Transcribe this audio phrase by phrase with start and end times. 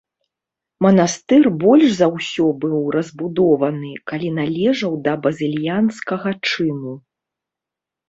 [0.85, 7.01] Манастыр больш за ўсё быў разбудованы, калі належаў да базыльянскага чыну.